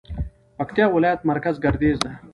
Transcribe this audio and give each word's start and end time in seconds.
پکتيا 0.57 0.85
ولايت 0.95 1.19
مرکز 1.31 1.55
ګردېز 1.63 1.97
ده 2.03 2.11